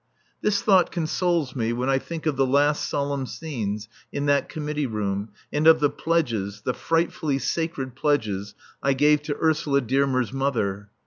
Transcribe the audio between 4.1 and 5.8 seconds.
in that committee room and of